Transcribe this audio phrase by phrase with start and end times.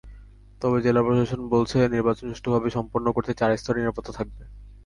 [0.61, 4.43] তবে জেলা প্রশাসন বলছে, নির্বাচন সুষ্ঠুভাবে সম্পন্ন করতে চার স্তরের নিরাপত্তা থাকবে।